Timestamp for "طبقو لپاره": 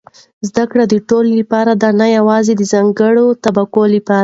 3.43-4.19